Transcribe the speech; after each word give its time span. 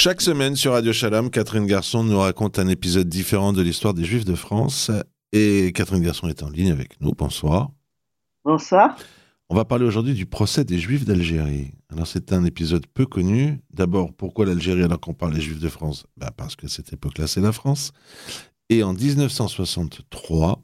Chaque 0.00 0.20
semaine 0.20 0.54
sur 0.54 0.74
Radio 0.74 0.92
Shalom, 0.92 1.28
Catherine 1.28 1.66
Garçon 1.66 2.04
nous 2.04 2.20
raconte 2.20 2.60
un 2.60 2.68
épisode 2.68 3.08
différent 3.08 3.52
de 3.52 3.62
l'histoire 3.62 3.94
des 3.94 4.04
Juifs 4.04 4.24
de 4.24 4.36
France. 4.36 4.92
Et 5.32 5.72
Catherine 5.72 6.04
Garçon 6.04 6.28
est 6.28 6.44
en 6.44 6.50
ligne 6.50 6.70
avec 6.70 7.00
nous. 7.00 7.10
Bonsoir. 7.18 7.72
Bonsoir. 8.44 8.96
On 9.48 9.56
va 9.56 9.64
parler 9.64 9.84
aujourd'hui 9.84 10.14
du 10.14 10.24
procès 10.24 10.64
des 10.64 10.78
Juifs 10.78 11.04
d'Algérie. 11.04 11.72
Alors 11.90 12.06
c'est 12.06 12.32
un 12.32 12.44
épisode 12.44 12.86
peu 12.86 13.06
connu. 13.06 13.60
D'abord, 13.72 14.12
pourquoi 14.12 14.46
l'Algérie 14.46 14.84
alors 14.84 15.00
qu'on 15.00 15.14
parle 15.14 15.34
des 15.34 15.40
Juifs 15.40 15.58
de 15.58 15.68
France? 15.68 16.06
Bah 16.16 16.30
Parce 16.30 16.54
que 16.54 16.68
cette 16.68 16.92
époque-là, 16.92 17.26
c'est 17.26 17.40
la 17.40 17.50
France. 17.50 17.90
Et 18.68 18.84
en 18.84 18.92
1963, 18.92 20.62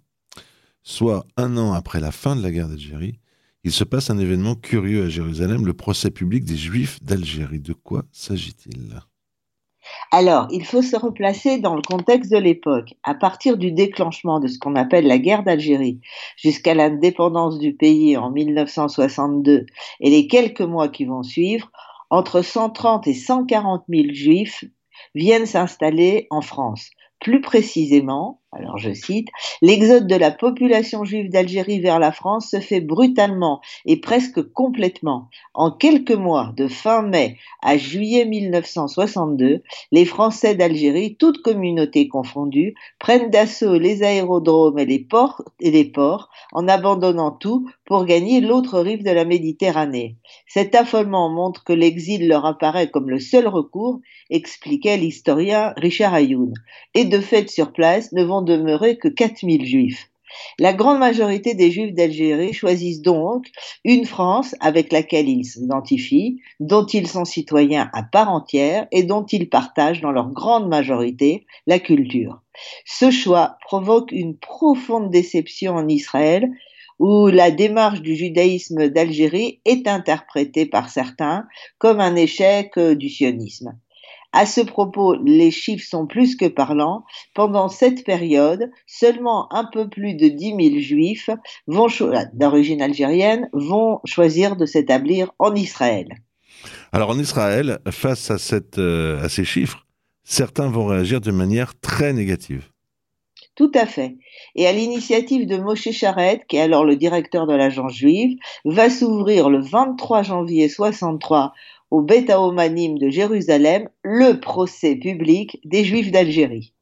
soit 0.84 1.26
un 1.36 1.56
an 1.56 1.72
après 1.72 1.98
la 1.98 2.12
fin 2.12 2.36
de 2.36 2.42
la 2.44 2.52
guerre 2.52 2.68
d'Algérie, 2.68 3.18
il 3.64 3.72
se 3.72 3.82
passe 3.82 4.10
un 4.10 4.18
événement 4.18 4.54
curieux 4.54 5.02
à 5.02 5.08
Jérusalem, 5.08 5.66
le 5.66 5.74
procès 5.74 6.12
public 6.12 6.44
des 6.44 6.56
Juifs 6.56 7.02
d'Algérie. 7.02 7.58
De 7.58 7.72
quoi 7.72 8.04
s'agit-il? 8.12 9.00
Alors, 10.16 10.46
il 10.52 10.64
faut 10.64 10.80
se 10.80 10.94
replacer 10.94 11.58
dans 11.58 11.74
le 11.74 11.82
contexte 11.82 12.30
de 12.30 12.38
l'époque. 12.38 12.94
À 13.02 13.14
partir 13.14 13.56
du 13.56 13.72
déclenchement 13.72 14.38
de 14.38 14.46
ce 14.46 14.60
qu'on 14.60 14.76
appelle 14.76 15.08
la 15.08 15.18
guerre 15.18 15.42
d'Algérie 15.42 15.98
jusqu'à 16.36 16.72
l'indépendance 16.72 17.58
du 17.58 17.74
pays 17.74 18.16
en 18.16 18.30
1962 18.30 19.66
et 19.98 20.10
les 20.10 20.28
quelques 20.28 20.60
mois 20.60 20.88
qui 20.88 21.04
vont 21.04 21.24
suivre, 21.24 21.72
entre 22.10 22.42
130 22.42 23.08
et 23.08 23.12
140 23.12 23.86
000 23.88 24.04
juifs 24.12 24.64
viennent 25.16 25.46
s'installer 25.46 26.28
en 26.30 26.42
France. 26.42 26.90
Plus 27.18 27.40
précisément, 27.40 28.40
alors 28.56 28.78
je 28.78 28.92
cite, 28.92 29.28
l'exode 29.62 30.06
de 30.06 30.14
la 30.14 30.30
population 30.30 31.04
juive 31.04 31.30
d'Algérie 31.30 31.80
vers 31.80 31.98
la 31.98 32.12
France 32.12 32.50
se 32.50 32.60
fait 32.60 32.80
brutalement 32.80 33.60
et 33.84 34.00
presque 34.00 34.42
complètement. 34.52 35.28
En 35.54 35.70
quelques 35.70 36.12
mois, 36.12 36.52
de 36.56 36.68
fin 36.68 37.02
mai 37.02 37.36
à 37.62 37.76
juillet 37.76 38.24
1962, 38.24 39.62
les 39.92 40.04
Français 40.04 40.54
d'Algérie, 40.54 41.16
toutes 41.16 41.42
communautés 41.42 42.08
confondues, 42.08 42.74
prennent 42.98 43.30
d'assaut 43.30 43.78
les 43.78 44.02
aérodromes 44.02 44.78
et 44.78 44.86
les 44.86 45.00
ports, 45.00 45.42
et 45.60 45.70
les 45.70 45.84
ports 45.84 46.30
en 46.52 46.68
abandonnant 46.68 47.32
tout 47.32 47.68
pour 47.86 48.04
gagner 48.04 48.40
l'autre 48.40 48.80
rive 48.80 49.04
de 49.04 49.10
la 49.10 49.24
Méditerranée. 49.24 50.16
Cet 50.48 50.74
affolement 50.74 51.30
montre 51.30 51.64
que 51.64 51.72
l'exil 51.72 52.28
leur 52.28 52.46
apparaît 52.46 52.90
comme 52.90 53.10
le 53.10 53.20
seul 53.20 53.46
recours, 53.46 54.00
expliquait 54.30 54.96
l'historien 54.96 55.74
Richard 55.76 56.14
Ayoun. 56.14 56.52
Et 56.94 57.04
de 57.04 57.20
fait, 57.20 57.50
sur 57.50 57.72
place, 57.72 58.12
ne 58.12 58.24
vont 58.24 58.42
demeurer 58.42 58.96
que 58.96 59.08
4000 59.08 59.66
juifs. 59.66 60.08
La 60.58 60.72
grande 60.72 60.98
majorité 60.98 61.54
des 61.54 61.70
juifs 61.70 61.94
d'Algérie 61.94 62.52
choisissent 62.52 63.02
donc 63.02 63.46
une 63.84 64.04
France 64.04 64.54
avec 64.60 64.92
laquelle 64.92 65.28
ils 65.28 65.44
s'identifient, 65.44 66.40
dont 66.60 66.86
ils 66.86 67.06
sont 67.06 67.24
citoyens 67.24 67.90
à 67.92 68.02
part 68.02 68.30
entière 68.30 68.86
et 68.90 69.02
dont 69.02 69.24
ils 69.24 69.48
partagent 69.48 70.00
dans 70.00 70.10
leur 70.10 70.30
grande 70.30 70.68
majorité 70.68 71.46
la 71.66 71.78
culture. 71.78 72.40
Ce 72.84 73.10
choix 73.10 73.58
provoque 73.64 74.12
une 74.12 74.36
profonde 74.36 75.10
déception 75.10 75.74
en 75.74 75.88
Israël 75.88 76.50
où 76.98 77.28
la 77.28 77.50
démarche 77.50 78.00
du 78.00 78.14
judaïsme 78.14 78.88
d'Algérie 78.88 79.60
est 79.64 79.86
interprétée 79.88 80.66
par 80.66 80.88
certains 80.88 81.46
comme 81.78 82.00
un 82.00 82.16
échec 82.16 82.78
du 82.78 83.08
sionisme. 83.08 83.74
À 84.36 84.46
ce 84.46 84.60
propos, 84.60 85.14
les 85.24 85.52
chiffres 85.52 85.86
sont 85.88 86.08
plus 86.08 86.34
que 86.34 86.46
parlants. 86.46 87.04
Pendant 87.34 87.68
cette 87.68 88.04
période, 88.04 88.68
seulement 88.84 89.46
un 89.54 89.64
peu 89.64 89.88
plus 89.88 90.14
de 90.14 90.26
10 90.26 90.56
000 90.72 90.80
juifs 90.80 91.30
d'origine 92.32 92.82
algérienne 92.82 93.48
vont 93.52 94.00
choisir 94.04 94.56
de 94.56 94.66
s'établir 94.66 95.30
en 95.38 95.54
Israël. 95.54 96.08
Alors 96.90 97.10
en 97.10 97.18
Israël, 97.18 97.78
face 97.90 98.32
à, 98.32 98.36
euh, 98.78 99.22
à 99.22 99.28
ces 99.28 99.44
chiffres, 99.44 99.86
certains 100.24 100.68
vont 100.68 100.86
réagir 100.86 101.20
de 101.20 101.30
manière 101.30 101.78
très 101.78 102.12
négative. 102.12 102.70
Tout 103.54 103.70
à 103.74 103.86
fait. 103.86 104.16
Et 104.56 104.66
à 104.66 104.72
l'initiative 104.72 105.46
de 105.46 105.56
Moshe 105.56 105.90
Charet, 105.90 106.44
qui 106.48 106.56
est 106.56 106.60
alors 106.60 106.84
le 106.84 106.96
directeur 106.96 107.46
de 107.46 107.54
l'agence 107.54 107.94
juive, 107.94 108.36
va 108.64 108.90
s'ouvrir 108.90 109.48
le 109.48 109.60
23 109.60 110.22
janvier 110.24 110.68
63 110.68 111.52
au 111.90 112.02
Beta 112.02 112.40
Omanim 112.40 112.98
de 112.98 113.08
Jérusalem 113.10 113.88
le 114.02 114.40
procès 114.40 114.96
public 114.96 115.60
des 115.64 115.84
Juifs 115.84 116.10
d'Algérie. 116.10 116.73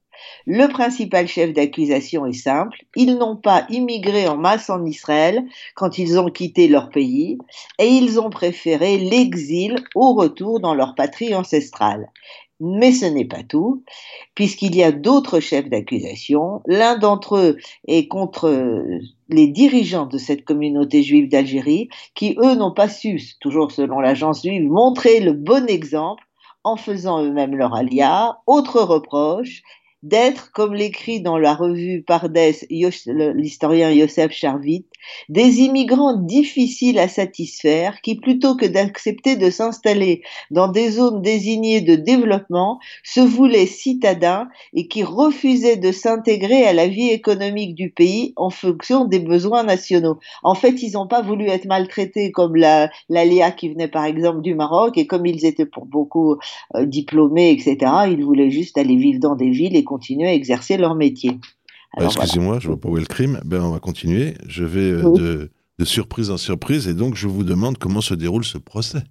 Le 0.46 0.66
principal 0.66 1.28
chef 1.28 1.52
d'accusation 1.52 2.26
est 2.26 2.32
simple, 2.32 2.84
ils 2.96 3.16
n'ont 3.16 3.36
pas 3.36 3.66
immigré 3.70 4.26
en 4.26 4.36
masse 4.36 4.70
en 4.70 4.84
Israël 4.84 5.44
quand 5.74 5.98
ils 5.98 6.18
ont 6.18 6.30
quitté 6.30 6.68
leur 6.68 6.90
pays 6.90 7.38
et 7.78 7.86
ils 7.86 8.18
ont 8.18 8.30
préféré 8.30 8.98
l'exil 8.98 9.76
au 9.94 10.14
retour 10.14 10.60
dans 10.60 10.74
leur 10.74 10.94
patrie 10.94 11.34
ancestrale. 11.34 12.10
Mais 12.64 12.92
ce 12.92 13.06
n'est 13.06 13.24
pas 13.24 13.42
tout, 13.42 13.82
puisqu'il 14.36 14.76
y 14.76 14.84
a 14.84 14.92
d'autres 14.92 15.40
chefs 15.40 15.68
d'accusation. 15.68 16.62
L'un 16.66 16.96
d'entre 16.96 17.36
eux 17.36 17.56
est 17.88 18.06
contre 18.06 18.84
les 19.28 19.48
dirigeants 19.48 20.06
de 20.06 20.16
cette 20.16 20.44
communauté 20.44 21.02
juive 21.02 21.28
d'Algérie, 21.28 21.88
qui 22.14 22.36
eux 22.38 22.54
n'ont 22.54 22.72
pas 22.72 22.88
su, 22.88 23.20
toujours 23.40 23.72
selon 23.72 23.98
l'agence 23.98 24.42
juive, 24.42 24.62
montrer 24.62 25.18
le 25.18 25.32
bon 25.32 25.68
exemple 25.68 26.22
en 26.62 26.76
faisant 26.76 27.20
eux-mêmes 27.24 27.56
leur 27.56 27.74
alia. 27.74 28.38
Autre 28.46 28.80
reproche, 28.80 29.62
d'être, 30.02 30.50
comme 30.52 30.74
l'écrit 30.74 31.20
dans 31.20 31.38
la 31.38 31.54
revue 31.54 32.02
Pardes 32.02 32.36
l'historien 32.36 33.90
Yosef 33.90 34.32
Charvit, 34.32 34.84
des 35.28 35.60
immigrants 35.60 36.16
difficiles 36.16 36.98
à 36.98 37.08
satisfaire 37.08 38.00
qui, 38.02 38.16
plutôt 38.16 38.56
que 38.56 38.66
d'accepter 38.66 39.36
de 39.36 39.50
s'installer 39.50 40.22
dans 40.50 40.68
des 40.68 40.90
zones 40.90 41.22
désignées 41.22 41.80
de 41.80 41.94
développement, 41.94 42.80
se 43.04 43.20
voulaient 43.20 43.66
citadins 43.66 44.48
et 44.74 44.88
qui 44.88 45.04
refusaient 45.04 45.76
de 45.76 45.92
s'intégrer 45.92 46.64
à 46.64 46.72
la 46.72 46.88
vie 46.88 47.10
économique 47.10 47.74
du 47.74 47.90
pays 47.90 48.32
en 48.36 48.50
fonction 48.50 49.04
des 49.04 49.20
besoins 49.20 49.62
nationaux. 49.62 50.18
En 50.42 50.54
fait, 50.54 50.82
ils 50.82 50.92
n'ont 50.92 51.06
pas 51.06 51.22
voulu 51.22 51.46
être 51.48 51.66
maltraités 51.66 52.32
comme 52.32 52.56
la, 52.56 52.90
l'ALIA 53.08 53.50
qui 53.52 53.68
venait 53.68 53.88
par 53.88 54.04
exemple 54.04 54.40
du 54.42 54.54
Maroc 54.54 54.98
et 54.98 55.06
comme 55.06 55.26
ils 55.26 55.46
étaient 55.46 55.66
pour 55.66 55.86
beaucoup 55.86 56.36
euh, 56.74 56.86
diplômés, 56.86 57.50
etc., 57.50 57.76
ils 58.08 58.24
voulaient 58.24 58.50
juste 58.50 58.78
aller 58.78 58.96
vivre 58.96 59.20
dans 59.20 59.36
des 59.36 59.50
villes 59.50 59.76
continuer 59.92 60.28
à 60.28 60.34
exercer 60.34 60.78
leur 60.78 60.94
métier. 60.94 61.38
Excusez-moi, 62.00 62.58
je 62.60 62.68
vois 62.68 62.80
pas 62.80 62.88
où 62.88 62.96
est 62.96 63.00
le 63.00 63.06
crime. 63.06 63.40
Ben, 63.44 63.62
on 63.62 63.72
va 63.72 63.78
continuer. 63.78 64.34
Je 64.46 64.64
vais 64.64 64.90
euh, 64.90 65.50
de, 65.78 65.84
surprise 65.84 66.30
en 66.30 66.36
surprise 66.36 66.88
et 66.88 66.94
donc 66.94 67.16
je 67.16 67.26
vous 67.26 67.44
demande 67.44 67.76
comment 67.76 68.00
se 68.00 68.14
déroule 68.14 68.44
ce 68.44 68.56
procès. 68.56 69.02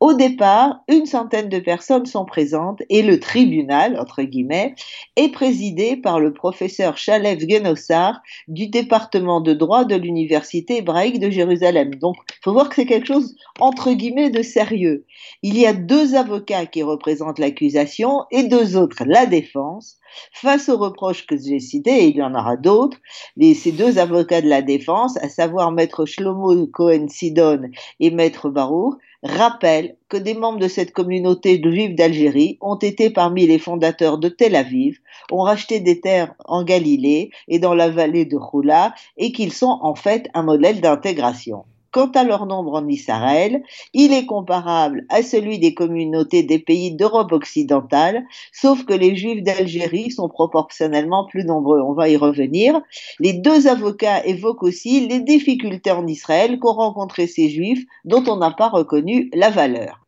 Au 0.00 0.14
départ, 0.14 0.80
une 0.88 1.06
centaine 1.06 1.48
de 1.48 1.58
personnes 1.58 2.06
sont 2.06 2.24
présentes 2.24 2.82
et 2.88 3.02
le 3.02 3.20
tribunal, 3.20 3.98
entre 3.98 4.22
guillemets, 4.22 4.74
est 5.16 5.30
présidé 5.30 5.96
par 5.96 6.20
le 6.20 6.32
professeur 6.32 6.96
Chalev 6.96 7.40
Genossar 7.48 8.20
du 8.48 8.68
département 8.68 9.40
de 9.40 9.52
droit 9.52 9.84
de 9.84 9.94
l'Université 9.94 10.78
hébraïque 10.78 11.20
de 11.20 11.30
Jérusalem. 11.30 11.94
Donc, 11.94 12.16
il 12.28 12.44
faut 12.44 12.52
voir 12.52 12.68
que 12.68 12.74
c'est 12.74 12.86
quelque 12.86 13.06
chose, 13.06 13.34
entre 13.60 13.92
guillemets, 13.92 14.30
de 14.30 14.42
sérieux. 14.42 15.04
Il 15.42 15.58
y 15.58 15.66
a 15.66 15.72
deux 15.72 16.14
avocats 16.14 16.66
qui 16.66 16.82
représentent 16.82 17.38
l'accusation 17.38 18.24
et 18.30 18.44
deux 18.44 18.76
autres 18.76 19.04
la 19.06 19.26
défense. 19.26 19.96
Face 20.32 20.68
aux 20.68 20.78
reproches 20.78 21.26
que 21.26 21.36
j'ai 21.36 21.60
cités, 21.60 22.08
il 22.08 22.16
y 22.16 22.22
en 22.22 22.34
aura 22.34 22.56
d'autres, 22.56 22.98
ces 23.38 23.72
deux 23.72 23.98
avocats 23.98 24.40
de 24.40 24.48
la 24.48 24.62
défense, 24.62 25.16
à 25.18 25.28
savoir 25.28 25.72
maître 25.72 26.06
Shlomo 26.06 26.66
Cohen-Sidon 26.68 27.70
et 28.00 28.10
maître 28.10 28.48
Barour, 28.48 28.96
rappellent 29.26 29.96
que 30.08 30.16
des 30.16 30.34
membres 30.34 30.58
de 30.58 30.68
cette 30.68 30.92
communauté 30.92 31.60
juive 31.62 31.94
d'Algérie 31.94 32.58
ont 32.60 32.76
été 32.76 33.10
parmi 33.10 33.46
les 33.46 33.58
fondateurs 33.58 34.18
de 34.18 34.28
Tel 34.28 34.56
Aviv, 34.56 34.98
ont 35.30 35.42
racheté 35.42 35.80
des 35.80 36.00
terres 36.00 36.34
en 36.44 36.64
Galilée 36.64 37.30
et 37.48 37.58
dans 37.58 37.74
la 37.74 37.90
vallée 37.90 38.24
de 38.24 38.36
Roula, 38.36 38.94
et 39.16 39.32
qu'ils 39.32 39.52
sont 39.52 39.78
en 39.82 39.94
fait 39.94 40.28
un 40.34 40.42
modèle 40.42 40.80
d'intégration. 40.80 41.64
Quant 41.96 42.10
à 42.10 42.24
leur 42.24 42.44
nombre 42.44 42.74
en 42.74 42.86
Israël, 42.88 43.62
il 43.94 44.12
est 44.12 44.26
comparable 44.26 45.06
à 45.08 45.22
celui 45.22 45.58
des 45.58 45.72
communautés 45.72 46.42
des 46.42 46.58
pays 46.58 46.94
d'Europe 46.94 47.32
occidentale, 47.32 48.26
sauf 48.52 48.84
que 48.84 48.92
les 48.92 49.16
Juifs 49.16 49.42
d'Algérie 49.42 50.10
sont 50.10 50.28
proportionnellement 50.28 51.24
plus 51.24 51.46
nombreux. 51.46 51.80
On 51.80 51.94
va 51.94 52.10
y 52.10 52.18
revenir. 52.18 52.78
Les 53.18 53.32
deux 53.32 53.66
avocats 53.66 54.22
évoquent 54.26 54.64
aussi 54.64 55.08
les 55.08 55.20
difficultés 55.20 55.90
en 55.90 56.06
Israël 56.06 56.58
qu'ont 56.58 56.74
rencontré 56.74 57.26
ces 57.26 57.48
Juifs 57.48 57.86
dont 58.04 58.22
on 58.28 58.36
n'a 58.36 58.50
pas 58.50 58.68
reconnu 58.68 59.30
la 59.32 59.48
valeur. 59.48 60.06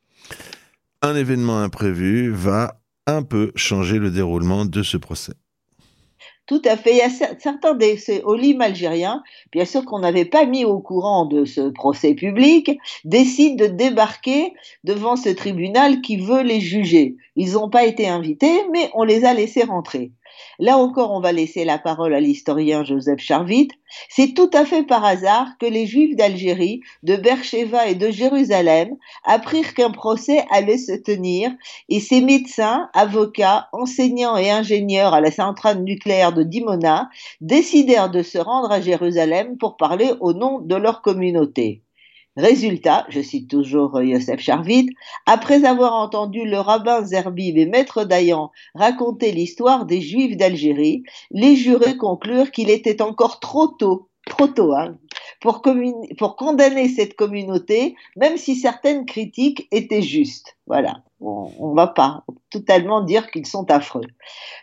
Un 1.01 1.17
événement 1.17 1.57
imprévu 1.57 2.31
va 2.31 2.83
un 3.07 3.23
peu 3.23 3.51
changer 3.55 3.99
le 3.99 4.11
déroulement 4.11 4.67
de 4.67 4.83
ce 4.83 4.99
procès. 4.99 5.33
Tout 6.49 6.63
à 6.65 6.77
fait. 6.79 6.93
Il 6.93 6.97
y 6.97 7.03
a 7.03 7.11
certains 7.11 7.75
des 7.75 7.99
Olim 8.25 8.63
algériens, 8.63 9.23
bien 9.53 9.67
sûr 9.67 9.85
qu'on 9.85 9.99
n'avait 9.99 10.25
pas 10.25 10.47
mis 10.47 10.65
au 10.65 10.81
courant 10.81 11.27
de 11.27 11.45
ce 11.45 11.69
procès 11.69 12.15
public, 12.15 12.71
décident 13.05 13.63
de 13.67 13.71
débarquer 13.71 14.55
devant 14.83 15.17
ce 15.17 15.29
tribunal 15.29 16.01
qui 16.01 16.17
veut 16.17 16.43
les 16.43 16.61
juger. 16.61 17.17
Ils 17.37 17.53
n'ont 17.53 17.69
pas 17.69 17.85
été 17.85 18.09
invités, 18.09 18.65
mais 18.73 18.91
on 18.95 19.05
les 19.05 19.27
a 19.27 19.35
laissés 19.35 19.63
rentrer. 19.63 20.11
Là 20.59 20.79
encore, 20.79 21.13
on 21.13 21.21
va 21.21 21.33
laisser 21.33 21.65
la 21.65 21.79
parole 21.79 22.15
à 22.15 22.21
l'historien 22.21 22.85
Joseph 22.85 23.21
Charvit. 23.21 23.69
C'est 24.09 24.35
tout 24.35 24.51
à 24.53 24.65
fait 24.65 24.83
par 24.83 25.05
hasard 25.05 25.49
que 25.59 25.67
les 25.67 25.87
Juifs 25.87 26.17
d'Algérie, 26.17 26.81
de 27.03 27.17
Beersheba 27.17 27.87
et 27.87 27.95
de 27.95 28.11
Jérusalem 28.11 28.97
apprirent 29.25 29.75
qu'un 29.75 29.91
procès 29.91 30.45
allait 30.51 30.79
se 30.79 30.93
tenir 30.93 31.51
et 31.89 32.01
ces 32.01 32.21
médecins, 32.21 32.91
avocats, 32.93 33.69
enseignants 33.73 34.37
et 34.37 34.51
ingénieurs 34.51 35.15
à 35.15 35.21
la 35.21 35.31
centrale 35.31 35.83
nucléaire 35.83 36.33
de 36.33 36.43
Dimona 36.43 37.09
décidèrent 37.41 38.11
de 38.11 38.23
se 38.23 38.39
rendre 38.39 38.71
à 38.71 38.81
Jérusalem 38.81 39.57
pour 39.59 39.77
parler 39.77 40.13
au 40.21 40.33
nom 40.33 40.61
de 40.61 40.75
leur 40.75 41.03
communauté. 41.03 41.83
Résultat, 42.39 43.05
je 43.09 43.21
cite 43.21 43.51
toujours 43.51 44.01
Yosef 44.01 44.39
Charvit, 44.39 44.91
après 45.27 45.65
avoir 45.65 45.95
entendu 45.95 46.45
le 46.45 46.61
rabbin 46.61 47.05
Zerbib 47.05 47.59
et 47.59 47.67
maître 47.67 48.05
Dayan 48.05 48.53
raconter 48.77 49.33
l'histoire 49.33 49.87
des 49.87 50.01
Juifs 50.01 50.37
d'Algérie, 50.37 51.03
les 51.33 51.57
jurés 51.57 51.97
conclurent 51.97 52.53
qu'il 52.53 52.71
était 52.71 53.03
encore 53.03 53.41
trop 53.41 53.67
tôt, 53.67 54.09
trop 54.25 54.47
tôt, 54.47 54.73
hein, 54.73 54.97
pour, 55.41 55.63
pour 56.17 56.37
condamner 56.37 56.89
cette 56.89 57.17
communauté, 57.17 57.97
même 58.15 58.37
si 58.37 58.55
certaines 58.55 59.05
critiques 59.05 59.67
étaient 59.73 60.01
justes. 60.01 60.57
Voilà, 60.69 61.03
on 61.21 61.71
ne 61.71 61.75
va 61.75 61.89
pas 61.89 62.23
totalement 62.51 63.03
dire 63.03 63.31
qu'ils 63.31 63.47
sont 63.47 63.71
affreux. 63.71 64.07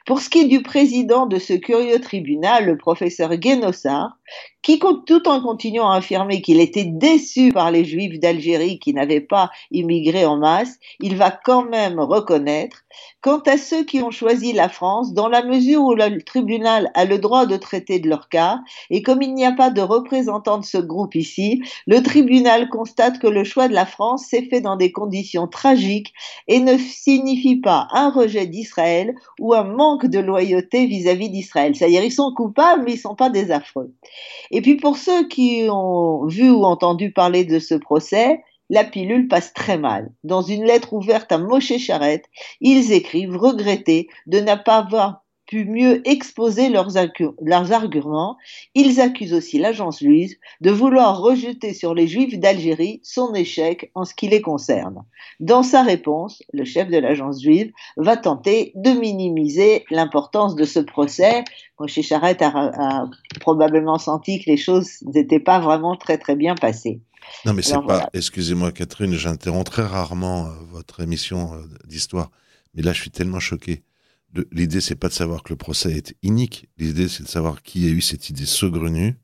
Pour 0.06 0.20
ce 0.20 0.30
qui 0.30 0.42
est 0.42 0.48
du 0.48 0.62
président 0.62 1.26
de 1.26 1.40
ce 1.40 1.54
curieux 1.54 2.00
tribunal, 2.00 2.66
le 2.66 2.78
professeur 2.78 3.36
Guénossard, 3.36 4.18
qui, 4.62 4.80
tout 4.80 5.28
en 5.28 5.42
continuant 5.42 5.92
à 5.92 5.98
affirmer 5.98 6.42
qu'il 6.42 6.60
était 6.60 6.86
déçu 6.86 7.52
par 7.52 7.72
les 7.72 7.86
juifs 7.86 8.20
d'Algérie 8.20 8.80
qui 8.80 8.94
n'avaient 8.94 9.22
pas 9.22 9.52
immigré 9.72 10.26
en 10.26 10.38
masse, 10.38 10.80
il 11.00 11.16
va 11.16 11.32
quand 11.32 11.66
même 11.66 12.00
reconnaître, 12.00 12.85
quant 13.22 13.40
à 13.40 13.58
ceux 13.58 13.84
qui 13.84 14.02
ont 14.02 14.12
choisi 14.12 14.54
la 14.54 14.70
France, 14.70 15.14
dans 15.14 15.28
la 15.28 15.44
mesure 15.44 15.82
où 15.84 15.96
le 15.96 16.22
tribunal 16.22 16.92
a 16.94 17.06
le 17.06 17.18
droit 17.18 17.46
de 17.46 17.58
traiter 17.58 18.00
de 18.00 18.08
leur 18.08 18.30
cas, 18.30 18.60
et 18.90 19.02
comme 19.02 19.22
il 19.22 19.34
n'y 19.34 19.46
a 19.46 19.52
pas 19.52 19.70
de 19.70 19.82
représentant 19.82 20.58
de 20.58 20.66
ce 20.66 20.78
groupe 20.78 21.16
ici, 21.16 21.62
le 21.88 22.02
tribunal 22.02 22.70
constate 22.70 23.20
que 23.20 23.28
le 23.28 23.44
choix 23.44 23.68
de 23.68 23.74
la 23.74 23.86
France 23.86 24.26
s'est 24.26 24.48
fait 24.50 24.62
dans 24.62 24.76
des 24.76 24.92
conditions 24.92 25.48
tragiques 25.48 26.14
et 26.48 26.60
ne 26.60 26.78
signifie 26.78 27.58
pas 27.58 27.88
un 27.92 28.10
rejet 28.10 28.46
d'Israël 28.46 29.16
ou 29.40 29.54
un 29.54 29.64
manque 29.64 30.06
de 30.06 30.20
loyauté 30.20 30.86
vis-à-vis 30.86 31.30
d'Israël. 31.30 31.76
C'est-à-dire 31.76 32.04
ils 32.04 32.12
sont 32.12 32.34
coupables, 32.34 32.84
mais 32.86 32.92
ils 32.92 32.98
ne 32.98 33.02
sont 33.02 33.16
pas 33.16 33.30
des 33.30 33.52
affreux. 33.52 33.94
Et 34.52 34.62
puis 34.62 34.76
pour 34.76 34.98
ceux 34.98 35.28
qui 35.28 35.68
ont 35.70 36.26
vu 36.28 36.50
ou 36.52 36.64
entendu 36.64 37.12
parler 37.12 37.46
de 37.46 37.60
ce 37.60 37.76
procès, 37.76 38.44
la 38.70 38.84
pilule 38.84 39.28
passe 39.28 39.54
très 39.54 39.78
mal. 39.78 40.12
Dans 40.24 40.42
une 40.42 40.64
lettre 40.64 40.94
ouverte 40.94 41.32
à 41.32 41.38
Moshe 41.38 41.78
Charette, 41.78 42.26
ils 42.62 42.92
écrivent 42.92 43.38
regretter 43.38 44.08
de 44.28 44.40
ne 44.40 44.56
pas 44.56 44.84
pu 45.46 45.66
mieux 45.66 46.02
exposer 46.08 46.70
leurs, 46.70 46.98
arguments, 46.98 48.38
ils 48.74 49.00
accusent 49.00 49.34
aussi 49.34 49.60
l'agence 49.60 50.00
juive 50.00 50.36
de 50.62 50.72
vouloir 50.72 51.20
rejeter 51.20 51.74
sur 51.74 51.94
les 51.94 52.08
juifs 52.08 52.40
d'Algérie 52.40 53.00
son 53.04 53.34
échec 53.34 53.92
en 53.94 54.06
ce 54.06 54.16
qui 54.16 54.28
les 54.28 54.42
concerne. 54.42 55.04
Dans 55.40 55.64
sa 55.64 55.84
réponse, 55.84 56.42
le 56.52 56.66
chef 56.66 56.90
de 56.90 56.98
l'agence 56.98 57.42
juive 57.42 57.72
va 57.98 58.18
tenter 58.18 58.72
de 58.76 58.92
minimiser 58.92 59.86
l'importance 59.92 60.56
de 60.56 60.64
ce 60.64 60.80
procès. 60.80 61.44
Moshe 61.80 62.02
Charette 62.02 62.42
a, 62.42 63.08
probablement 63.40 63.98
senti 63.98 64.40
que 64.40 64.50
les 64.50 64.58
choses 64.58 65.02
n'étaient 65.14 65.40
pas 65.40 65.60
vraiment 65.60 65.96
très 65.96 66.18
très 66.18 66.36
bien 66.36 66.56
passées. 66.56 67.02
Non, 67.46 67.54
mais 67.54 67.62
c'est 67.62 67.76
pas. 67.86 68.10
Excusez-moi, 68.14 68.72
Catherine, 68.72 69.14
j'interromps 69.14 69.70
très 69.70 69.84
rarement 69.84 70.48
euh, 70.48 70.52
votre 70.72 71.02
émission 71.02 71.54
euh, 71.54 71.64
d'histoire, 71.86 72.32
mais 72.74 72.82
là, 72.82 72.94
je 72.94 73.02
suis 73.02 73.12
tellement 73.12 73.40
choqué 73.40 73.84
l'idée, 74.52 74.82
c'est 74.82 74.96
pas 74.96 75.08
de 75.08 75.14
savoir 75.14 75.44
que 75.44 75.50
le 75.50 75.56
procès 75.56 75.92
est 75.92 76.16
inique. 76.24 76.68
L'idée, 76.78 77.08
c'est 77.08 77.24
de 77.24 77.28
savoir 77.28 77.62
qui 77.62 77.86
a 77.86 77.90
eu 77.90 78.02
cette 78.02 78.30
idée 78.30 78.46
saugrenue 78.46 79.18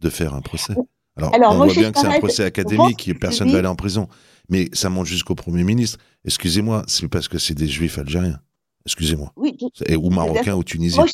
de 0.00 0.10
faire 0.10 0.34
un 0.34 0.40
procès. 0.40 0.74
Alors, 1.16 1.32
on 1.52 1.56
voit 1.56 1.66
bien 1.66 1.92
que 1.92 1.98
c'est 1.98 2.06
un 2.06 2.18
procès 2.18 2.44
académique, 2.44 3.10
personne 3.18 3.48
ne 3.48 3.52
va 3.52 3.58
aller 3.58 3.68
en 3.68 3.76
prison. 3.76 4.08
Mais 4.48 4.68
ça 4.72 4.88
monte 4.88 5.06
jusqu'au 5.06 5.34
Premier 5.34 5.64
ministre. 5.64 5.98
Excusez-moi, 6.24 6.84
c'est 6.86 7.08
parce 7.08 7.28
que 7.28 7.38
c'est 7.38 7.54
des 7.54 7.68
juifs 7.68 7.98
algériens. 7.98 8.40
Excusez-moi. 8.86 9.32
Oui, 9.36 9.56
ou 9.96 10.10
marocains 10.10 10.54
ou 10.54 10.64
tunisiens. 10.64 11.04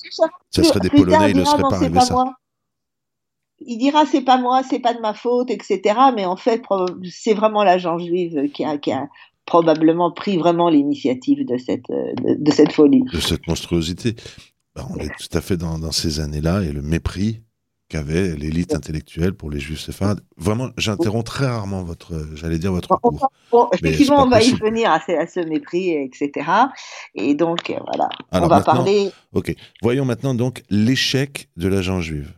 ça 0.51 0.63
serait 0.63 0.81
des 0.81 0.91
Polonais, 0.91 1.31
il 1.31 1.37
ne 1.37 1.45
serait 1.45 1.63
pas 1.63 1.77
arrivé 1.77 2.01
ça. 2.01 2.15
Il 3.67 3.79
dira 3.79 4.07
c'est 4.07 4.23
pas 4.23 4.39
moi, 4.39 4.63
c'est 4.63 4.79
pas 4.79 4.95
de 4.95 5.01
ma 5.01 5.15
faute, 5.15 5.51
etc. 5.51 5.99
Mais 6.15 6.25
en 6.25 6.37
fait, 6.37 6.63
c'est 7.11 7.35
vraiment 7.35 7.65
l'agent 7.65 7.99
juive 7.99 8.51
qui 8.53 8.65
a, 8.65 8.79
qui 8.79 8.93
a 8.93 9.09
probablement 9.47 10.11
pris 10.11 10.37
vraiment 10.37 10.69
l'initiative 10.69 11.47
de 11.47 11.59
cette, 11.59 11.89
de, 11.89 12.51
cette 12.51 12.73
folie. 12.73 13.05
De 13.13 13.21
cette 13.21 13.47
monstruosité. 13.47 14.17
Ben, 14.75 14.87
on 14.91 14.97
est 14.97 15.09
tout 15.09 15.37
à 15.37 15.41
fait 15.41 15.57
dans, 15.57 15.93
ces 15.93 16.21
années-là 16.21 16.63
et 16.63 16.73
le 16.73 16.83
mépris 16.83 17.43
qu'avait 17.89 18.35
l'élite 18.35 18.75
intellectuelle 18.75 19.35
pour 19.35 19.51
les 19.51 19.61
juifs 19.61 19.81
séfarades. 19.81 20.21
Vraiment, 20.37 20.71
j'interromps 20.79 21.25
très 21.25 21.47
rarement 21.47 21.85
votre, 21.85 22.15
j'allais 22.35 22.59
dire 22.59 22.73
votre 22.73 22.89
cours. 23.01 23.71
effectivement, 23.75 24.25
on 24.25 24.29
va 24.29 24.43
y 24.43 24.53
venir 24.53 24.91
à 24.91 25.01
ce, 25.01 25.47
mépris, 25.47 25.91
etc. 25.91 26.51
Et 27.15 27.35
donc, 27.35 27.69
voilà, 27.69 28.09
on 28.33 28.49
va 28.49 28.63
parler. 28.63 29.11
Ok, 29.33 29.55
voyons 29.83 30.07
maintenant 30.07 30.35
donc 30.35 30.63
l'échec 30.71 31.51
de 31.57 31.69
l'agent 31.69 32.01
juive. 32.01 32.33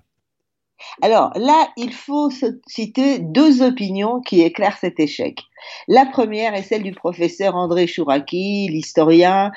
Alors 1.03 1.31
là, 1.37 1.69
il 1.77 1.93
faut 1.93 2.31
citer 2.67 3.19
deux 3.19 3.63
opinions 3.63 4.21
qui 4.21 4.43
éclairent 4.43 4.79
cet 4.79 5.01
échec. 5.01 5.41
La 5.89 6.07
première 6.07 6.55
est 6.55 6.63
celle 6.63 6.83
du 6.83 6.93
professeur 6.93 7.55
André 7.55 7.87
Chouraki, 7.87 8.69
l'historien 8.69 9.53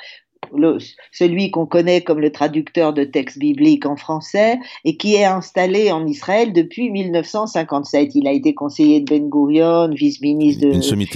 celui 1.12 1.50
qu'on 1.50 1.66
connaît 1.66 2.00
comme 2.00 2.20
le 2.20 2.32
traducteur 2.32 2.92
de 2.92 3.04
textes 3.04 3.38
bibliques 3.38 3.86
en 3.86 3.96
français 3.96 4.58
et 4.84 4.96
qui 4.96 5.14
est 5.14 5.24
installé 5.24 5.92
en 5.92 6.06
Israël 6.06 6.52
depuis 6.52 6.90
1957. 6.90 8.14
Il 8.14 8.26
a 8.26 8.32
été 8.32 8.54
conseiller 8.54 9.00
de 9.00 9.06
Ben 9.06 9.28
Gurion, 9.28 9.90
vice-ministre 9.90 10.66
de 10.66 10.72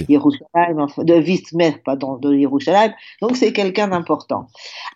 Jérusalem, 0.07 0.87
de 0.97 1.13
vice-maire, 1.15 1.79
pardon, 1.83 2.17
de 2.17 2.37
Jérusalem. 2.37 2.93
Donc 3.21 3.35
c'est 3.35 3.53
quelqu'un 3.53 3.87
d'important. 3.89 4.47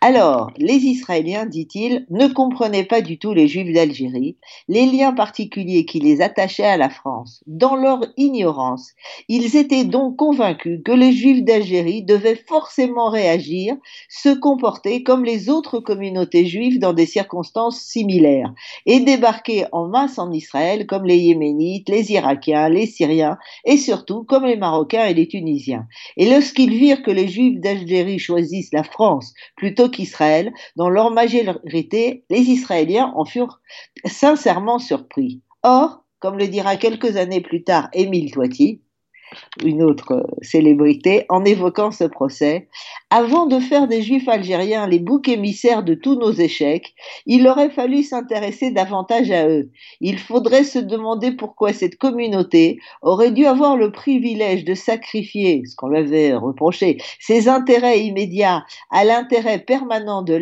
Alors, 0.02 0.52
les 0.58 0.78
Israéliens, 0.78 1.46
dit-il, 1.46 2.06
ne 2.10 2.28
comprenaient 2.28 2.84
pas 2.84 3.02
du 3.02 3.18
tout 3.18 3.34
les 3.34 3.48
Juifs 3.48 3.74
d'Algérie, 3.74 4.38
les 4.68 4.86
liens 4.86 5.14
particuliers 5.14 5.86
qui 5.86 6.00
les 6.00 6.22
attachaient 6.22 6.66
à 6.66 6.78
la 6.78 6.90
France. 6.90 7.44
Dans 7.48 7.76
leur 7.76 8.02
ignorance, 8.18 8.92
ils 9.28 9.56
étaient 9.56 9.84
donc 9.84 10.16
convaincus 10.16 10.82
que 10.84 10.92
les 10.92 11.12
Juifs 11.12 11.44
d'Algérie 11.44 12.04
devaient 12.04 12.42
forcément 12.48 13.10
réagir, 13.10 13.76
se 14.10 14.29
comporter 14.34 15.04
comme 15.04 15.24
les 15.24 15.50
autres 15.50 15.80
communautés 15.80 16.46
juives 16.46 16.80
dans 16.80 16.94
des 16.94 17.06
circonstances 17.06 17.80
similaires 17.80 18.54
et 18.86 19.00
débarquer 19.00 19.66
en 19.72 19.88
masse 19.88 20.18
en 20.18 20.32
Israël 20.32 20.86
comme 20.86 21.06
les 21.06 21.18
Yéménites, 21.18 21.90
les 21.90 22.12
Irakiens, 22.12 22.70
les 22.70 22.86
Syriens 22.86 23.38
et 23.66 23.78
surtout 23.78 24.24
comme 24.24 24.46
les 24.46 24.58
Marocains 24.58 25.06
et 25.06 25.14
les 25.14 25.28
Tunisiens. 25.28 25.88
Et 26.18 26.30
lorsqu'ils 26.30 26.74
virent 26.74 27.04
que 27.04 27.12
les 27.12 27.28
Juifs 27.28 27.60
d'Algérie 27.60 28.20
choisissent 28.20 28.74
la 28.74 28.84
France 28.84 29.34
plutôt 29.56 29.90
qu'Israël, 29.90 30.54
dans 30.76 30.90
leur 30.90 31.12
majorité, 31.12 32.24
les 32.30 32.42
Israéliens 32.42 33.14
en 33.16 33.26
furent 33.26 33.60
sincèrement 34.06 34.80
surpris. 34.80 35.42
Or, 35.64 36.04
comme 36.20 36.38
le 36.38 36.48
dira 36.48 36.76
quelques 36.76 37.18
années 37.18 37.42
plus 37.42 37.64
tard 37.64 37.90
Émile 37.94 38.32
Toiti, 38.32 38.82
une 39.64 39.84
autre 39.84 40.26
célébrité, 40.42 41.26
en 41.30 41.46
évoquant 41.46 41.92
ce 41.92 42.06
procès. 42.06 42.68
Avant 43.12 43.48
de 43.48 43.60
faire 43.60 43.88
des 43.88 44.04
Juifs 44.04 44.28
algériens 44.28 44.86
les 44.86 45.00
boucs 45.00 45.30
émissaires 45.30 45.82
de 45.82 45.96
tous 45.96 46.14
nos 46.14 46.32
échecs, 46.32 46.94
il 47.26 47.48
aurait 47.48 47.72
fallu 47.72 48.04
s'intéresser 48.04 48.70
davantage 48.70 49.32
à 49.32 49.48
eux. 49.50 49.72
Il 50.00 50.20
faudrait 50.20 50.64
se 50.64 50.78
demander 50.78 51.32
pourquoi 51.32 51.74
cette 51.74 51.98
communauté 51.98 52.78
aurait 53.02 53.32
dû 53.32 53.48
avoir 53.48 53.78
le 53.78 53.92
privilège 53.92 54.64
de 54.64 54.76
sacrifier, 54.76 55.64
ce 55.66 55.76
qu'on 55.76 55.88
lui 55.88 55.98
avait 55.98 56.36
reproché, 56.36 56.98
ses 57.20 57.50
intérêts 57.50 58.00
immédiats 58.02 58.64
à 58.92 59.04
l'intérêt 59.04 59.58
permanent 59.58 60.22
de 60.22 60.36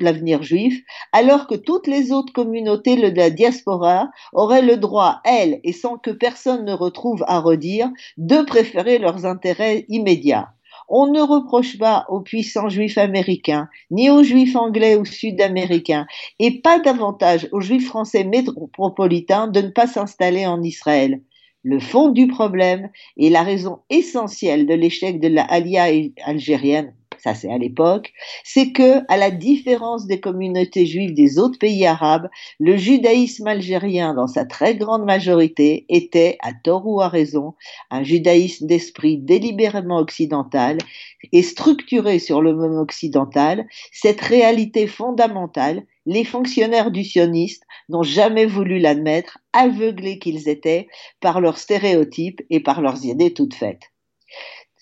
l'avenir 0.00 0.42
juif, 0.42 0.82
alors 1.12 1.46
que 1.46 1.54
toutes 1.54 1.86
les 1.86 2.10
autres 2.10 2.32
communautés 2.32 2.96
de 2.96 3.16
la 3.16 3.30
diaspora 3.30 4.10
auraient 4.32 4.62
le 4.62 4.76
droit, 4.76 5.20
elles, 5.24 5.60
et 5.62 5.72
sans 5.72 5.98
que 5.98 6.10
personne 6.10 6.64
ne 6.64 6.72
retrouve 6.72 7.22
à 7.28 7.38
redire, 7.38 7.92
de 8.16 8.42
préférer 8.42 8.98
leurs 8.98 9.24
intérêts 9.24 9.84
immédiats. 9.88 10.48
On 10.88 11.06
ne 11.06 11.20
reproche 11.20 11.78
pas 11.78 12.04
aux 12.08 12.20
puissants 12.20 12.68
juifs 12.68 12.98
américains, 12.98 13.68
ni 13.90 14.10
aux 14.10 14.22
juifs 14.22 14.56
anglais 14.56 14.96
ou 14.96 15.04
sud-américains, 15.04 16.06
et 16.38 16.60
pas 16.60 16.78
davantage 16.78 17.48
aux 17.52 17.60
juifs 17.60 17.86
français 17.86 18.24
métropolitains 18.24 19.48
de 19.48 19.60
ne 19.60 19.68
pas 19.68 19.86
s'installer 19.86 20.46
en 20.46 20.62
Israël. 20.62 21.22
Le 21.64 21.78
fond 21.78 22.08
du 22.08 22.26
problème 22.26 22.90
est 23.16 23.30
la 23.30 23.42
raison 23.42 23.80
essentielle 23.88 24.66
de 24.66 24.74
l'échec 24.74 25.20
de 25.20 25.28
la 25.28 25.44
Alia 25.44 25.84
algérienne, 26.24 26.94
ça 27.22 27.34
c'est 27.34 27.52
à 27.52 27.58
l'époque, 27.58 28.12
c'est 28.42 28.72
que, 28.72 29.00
à 29.08 29.16
la 29.16 29.30
différence 29.30 30.06
des 30.06 30.20
communautés 30.20 30.86
juives 30.86 31.14
des 31.14 31.38
autres 31.38 31.58
pays 31.58 31.86
arabes, 31.86 32.28
le 32.58 32.76
judaïsme 32.76 33.46
algérien, 33.46 34.14
dans 34.14 34.26
sa 34.26 34.44
très 34.44 34.74
grande 34.74 35.04
majorité, 35.04 35.86
était, 35.88 36.36
à 36.40 36.52
tort 36.52 36.86
ou 36.86 37.00
à 37.00 37.08
raison, 37.08 37.54
un 37.90 38.02
judaïsme 38.02 38.66
d'esprit 38.66 39.18
délibérément 39.18 39.98
occidental 39.98 40.78
et 41.30 41.42
structuré 41.42 42.18
sur 42.18 42.42
le 42.42 42.54
monde 42.54 42.78
occidental, 42.78 43.66
cette 43.92 44.20
réalité 44.20 44.88
fondamentale, 44.88 45.84
les 46.06 46.24
fonctionnaires 46.24 46.90
du 46.90 47.04
sioniste 47.04 47.62
n'ont 47.88 48.02
jamais 48.02 48.46
voulu 48.46 48.80
l'admettre, 48.80 49.38
aveuglés 49.52 50.18
qu'ils 50.18 50.48
étaient 50.48 50.88
par 51.20 51.40
leurs 51.40 51.58
stéréotypes 51.58 52.40
et 52.50 52.58
par 52.58 52.80
leurs 52.80 53.04
idées 53.04 53.32
toutes 53.32 53.54
faites. 53.54 53.91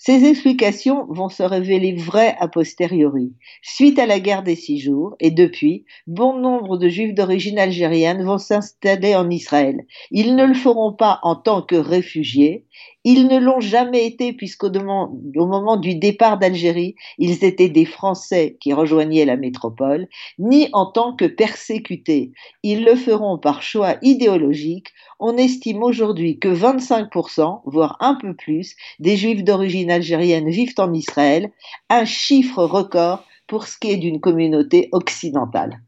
Ces 0.02 0.25
explications 0.25 1.04
vont 1.11 1.28
se 1.28 1.42
révéler 1.42 1.92
vraies 1.92 2.35
a 2.40 2.49
posteriori. 2.49 3.35
Suite 3.61 3.99
à 3.99 4.07
la 4.07 4.19
guerre 4.19 4.42
des 4.42 4.57
six 4.57 4.78
jours, 4.78 5.14
et 5.21 5.30
depuis, 5.30 5.85
bon 6.07 6.38
nombre 6.38 6.78
de 6.78 6.88
juifs 6.88 7.12
d'origine 7.12 7.59
algérienne 7.59 8.25
vont 8.25 8.38
s'installer 8.38 9.14
en 9.14 9.28
Israël. 9.28 9.85
Ils 10.11 10.37
ne 10.37 10.47
le 10.47 10.54
feront 10.54 10.95
pas 10.95 11.21
en 11.23 11.37
tant 11.37 11.61
que 11.61 11.76
réfugiés, 11.76 12.64
ils 13.04 13.26
ne 13.26 13.38
l'ont 13.38 13.61
jamais 13.61 14.07
été 14.07 14.33
puisqu'au 14.33 14.71
moment 14.71 15.76
du 15.76 15.95
départ 15.95 16.38
d'Algérie, 16.38 16.97
ils 17.19 17.45
étaient 17.45 17.69
des 17.69 17.85
Français 17.85 18.57
qui 18.61 18.73
rejoignaient 18.73 19.25
la 19.25 19.37
métropole, 19.37 20.09
ni 20.38 20.69
en 20.73 20.87
tant 20.87 21.14
que 21.14 21.25
persécutés. 21.25 22.33
Ils 22.62 22.85
le 22.85 22.97
feront 22.97 23.38
par 23.38 23.62
choix 23.62 23.97
idéologique. 24.02 24.88
On 25.19 25.37
estime 25.37 25.83
aujourd'hui 25.83 26.38
que 26.38 26.49
25%, 26.49 27.62
voire 27.64 27.97
un 28.00 28.14
peu 28.14 28.35
plus, 28.35 28.75
des 28.99 29.16
Juifs 29.16 29.45
d'origine 29.45 29.90
algérienne 29.90 30.50
vivent 30.50 30.75
en 30.78 30.92
Israël, 30.92 31.50
un 31.88 32.04
chiffre 32.04 32.64
record 32.64 33.25
pour 33.47 33.66
ce 33.66 33.78
qui 33.78 33.90
est 33.90 33.97
d'une 33.97 34.21
communauté 34.21 34.88
occidentale. 34.92 35.80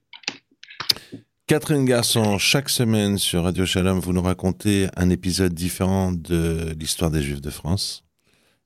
Catherine 1.53 1.85
Garçon, 1.85 2.39
chaque 2.39 2.71
semaine 2.71 3.19
sur 3.19 3.43
Radio 3.45 3.67
Shalom, 3.67 4.01
vous 4.01 4.15
nous 4.15 4.23
racontez 4.23 4.89
un 4.97 5.11
épisode 5.11 5.53
différent 5.53 6.11
de 6.11 6.75
l'histoire 6.79 7.11
des 7.11 7.21
Juifs 7.21 7.43
de 7.43 7.51
France. 7.51 8.05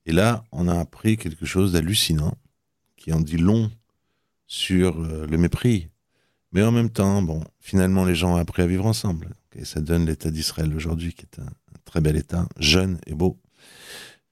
Et 0.05 0.13
là, 0.13 0.45
on 0.53 0.69
a 0.69 0.79
appris 0.79 1.17
quelque 1.17 1.47
chose 1.47 1.73
d'hallucinant, 1.73 2.35
qui 2.97 3.13
en 3.13 3.19
dit 3.19 3.39
long 3.39 3.73
sur 4.47 5.03
euh, 5.03 5.27
le 5.29 5.37
mépris. 5.37 5.89
Mais 6.53 6.63
en 6.63 6.71
même 6.71 6.91
temps, 6.91 7.23
bon, 7.23 7.43
finalement, 7.59 8.05
les 8.05 8.15
gens 8.15 8.35
ont 8.35 8.37
appris 8.37 8.63
à 8.63 8.69
vivre 8.69 8.87
ensemble. 8.87 9.35
Et 9.57 9.65
ça 9.65 9.81
donne 9.81 10.07
l'État 10.07 10.31
d'Israël 10.31 10.73
aujourd'hui, 10.73 11.13
qui 11.13 11.23
est 11.23 11.41
un, 11.41 11.47
un 11.47 11.79
très 11.85 12.01
bel 12.01 12.15
État, 12.15 12.47
jeune 12.61 13.01
et 13.09 13.15
beau. 13.15 13.37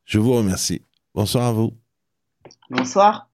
Je 0.04 0.20
vous 0.20 0.32
remercie. 0.32 0.80
Bonsoir 1.12 1.46
à 1.46 1.52
vous. 1.52 1.72
Bonsoir. 2.70 3.28